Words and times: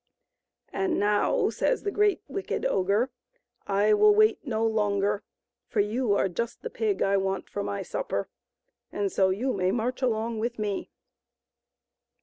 "And 0.73 0.99
now," 0.99 1.51
says 1.51 1.83
the 1.83 1.91
great, 1.91 2.23
wicked 2.27 2.65
ogre, 2.65 3.11
"I 3.67 3.93
will 3.93 4.15
wait 4.15 4.39
no 4.43 4.65
longer, 4.65 5.21
for 5.67 5.79
you 5.79 6.15
are 6.15 6.27
just 6.27 6.63
the 6.63 6.71
pig 6.71 7.03
I 7.03 7.17
want 7.17 7.47
for 7.47 7.61
my 7.61 7.83
supper, 7.83 8.27
and 8.91 9.11
so 9.11 9.29
you 9.29 9.53
may 9.53 9.69
march 9.69 10.01
along 10.01 10.39
with 10.39 10.57
me." 10.57 10.89